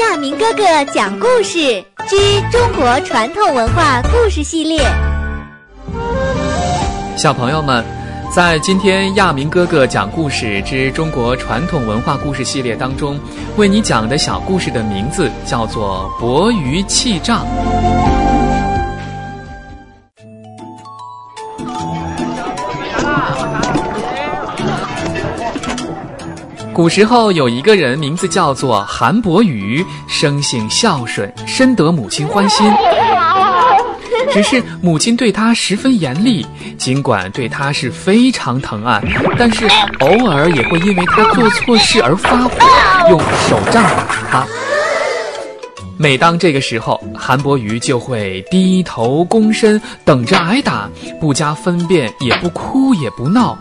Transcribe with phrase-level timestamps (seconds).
[0.00, 2.16] 亚明哥哥讲故事之
[2.50, 4.80] 中国传统文化故事系列。
[7.18, 7.84] 小朋友们，
[8.34, 13.20] 在今天亚明哥哥讲故事之中国传统文化故事系列当中，
[13.58, 17.44] 为你讲的小故事的名字叫做《博鱼弃丈》。
[26.80, 32.66] 古时候有一个人，名字叫做韩伯瑜，生性孝顺，深得母亲欢心。
[34.32, 36.46] 只是母亲对他十分严厉，
[36.78, 38.98] 尽管对他是非常疼爱，
[39.36, 42.56] 但是偶尔也会因为他做错事而发火，
[43.10, 44.46] 用手杖打他。
[45.98, 50.88] 每当这个时候，韩伯瑜就会低头躬身，等着挨打，
[51.20, 53.58] 不加分辨，也不哭也不闹。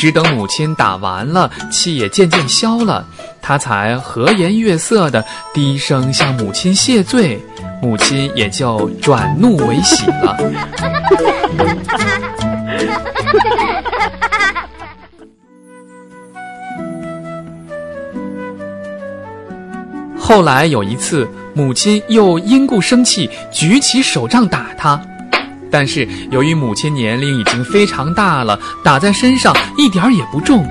[0.00, 3.04] 只等母亲打完了，气也渐渐消了，
[3.42, 7.38] 他才和颜悦色的低声向母亲谢罪，
[7.82, 10.38] 母亲也就转怒为喜了。
[20.18, 24.98] 后来有一次，母亲又因故生气，举起手杖打他。
[25.70, 30.66] 但是由于母亲年龄已经非常大了，打在身上一点儿也不重。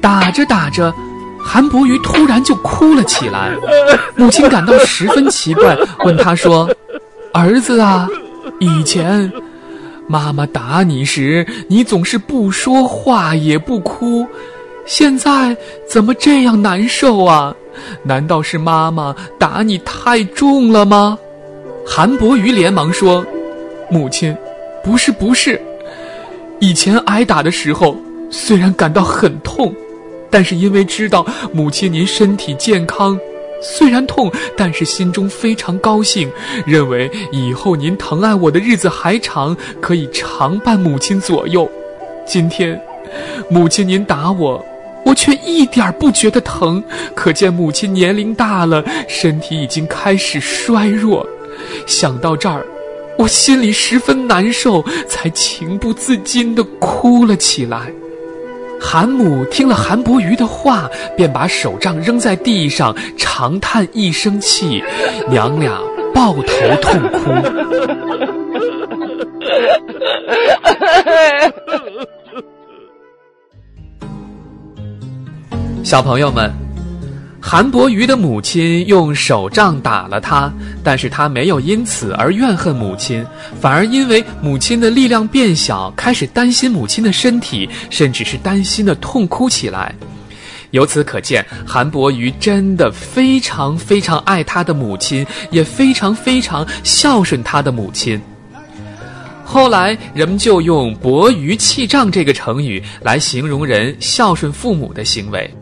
[0.00, 0.92] 打着打着，
[1.38, 3.52] 韩伯瑜突然就哭了起来。
[4.16, 6.68] 母亲感到十分奇怪，问他说
[7.32, 8.08] ：“儿子啊，
[8.58, 9.32] 以前
[10.08, 14.26] 妈妈打你时，你总是不说话也不哭，
[14.84, 15.56] 现在
[15.88, 17.54] 怎么这样难受啊？
[18.02, 21.16] 难道是妈妈打你太重了吗？”
[21.86, 23.24] 韩伯瑜连忙说。
[23.92, 24.34] 母亲，
[24.82, 25.60] 不是不是，
[26.60, 27.94] 以前挨打的时候，
[28.30, 29.70] 虽然感到很痛，
[30.30, 33.20] 但是因为知道母亲您身体健康，
[33.60, 36.32] 虽然痛，但是心中非常高兴，
[36.64, 41.70] 认为以后您疼爱我的日子还长，可以常伴母亲左右。
[42.24, 42.80] 今天，
[43.50, 44.64] 母亲您打我，
[45.04, 46.82] 我却一点不觉得疼，
[47.14, 51.28] 可见母亲年龄大了，身体已经开始衰弱。
[51.86, 52.64] 想到这儿。
[53.18, 57.92] 我心里十分难受，才情不自禁地哭了起来。
[58.80, 64.82] 韩母听了韩伯瑜的话，便把手杖扔在地上，长叹一声气，
[65.28, 65.80] 娘俩
[66.12, 66.42] 抱头
[66.80, 67.30] 痛哭。
[75.84, 76.61] 小朋友们。
[77.44, 80.50] 韩伯瑜的母亲用手杖打了他，
[80.82, 83.26] 但是他没有因此而怨恨母亲，
[83.60, 89.92] 反而因为母亲的力量变小，开始担心母亲的身体，甚至是担心的痛哭起来。
[90.70, 98.18] 由此可见，韩伯瑜真的非常非常爱他的母亲，也非常非常孝顺他的母亲。
[99.44, 105.52] 后来，人们就用“伯瑜弃杖”这个成语来形容人孝顺父母的行为。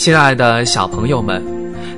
[0.00, 1.44] 亲爱的小朋友们，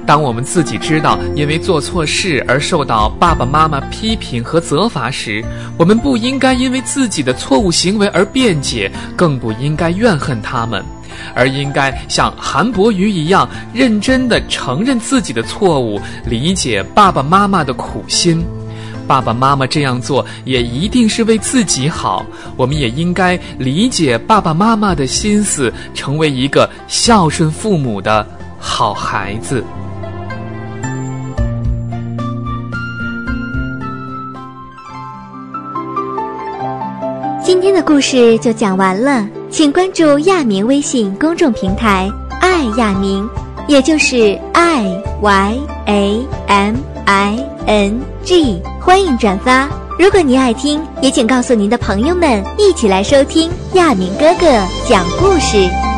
[0.04, 5.40] 当我们自己知道因为做错事而受到爸爸妈妈批评和责罚时，
[5.78, 10.84] 我们不应该因为自己的错误行为而辩解，更不应该怨恨他们，
[11.32, 18.44] 而应该像韩伯瑜一样，认真地承认自己的错误，理解爸爸妈妈的苦心。
[19.02, 22.24] 爸爸妈妈这样做也一定是为自己好，
[22.56, 28.26] 我们也应该理解爸爸妈妈的心思，成为一个孝顺父母的
[28.58, 29.62] 好孩子。
[37.44, 43.28] 今天的故事就讲完了，请关注亚明微信公众平台“爱亚明”，
[43.68, 48.60] 也就是 i y a m i n g。
[48.80, 49.68] 欢迎转发，
[49.98, 54.46] 如果您爱听，也请告诉您的朋友们，一起来收听亚明哥哥
[54.88, 55.91] 讲故事。